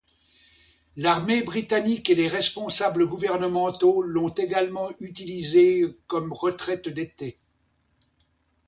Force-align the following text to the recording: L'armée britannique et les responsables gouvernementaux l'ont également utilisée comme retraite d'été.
L'armée 0.97 1.43
britannique 1.43 2.09
et 2.09 2.15
les 2.15 2.27
responsables 2.27 3.07
gouvernementaux 3.07 4.01
l'ont 4.01 4.29
également 4.33 4.89
utilisée 4.99 5.95
comme 6.07 6.33
retraite 6.33 6.89
d'été. 6.89 7.37